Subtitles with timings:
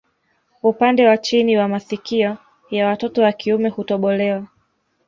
[0.63, 2.37] Upande wa chini wa masikio
[2.71, 4.47] ya watoto wa kiume hutobolewa